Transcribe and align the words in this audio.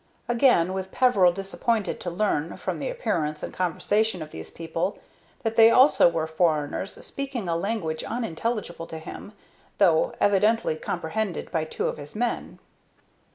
Again 0.27 0.73
was 0.73 0.87
Peveril 0.87 1.31
disappointed 1.31 1.99
to 1.99 2.09
learn, 2.09 2.57
from 2.57 2.79
the 2.79 2.89
appearance 2.89 3.43
and 3.43 3.53
conversation 3.53 4.23
of 4.23 4.31
these 4.31 4.49
people, 4.49 4.97
that 5.43 5.55
they 5.57 5.69
also 5.69 6.09
were 6.09 6.25
foreigners, 6.25 6.93
speaking 7.05 7.47
a 7.47 7.55
language 7.55 8.03
unintelligible 8.03 8.87
to 8.87 8.97
him, 8.97 9.33
though 9.77 10.15
evidently 10.19 10.75
comprehended 10.75 11.51
by 11.51 11.65
two 11.65 11.87
of 11.87 11.97
his 11.97 12.15
men. 12.15 12.57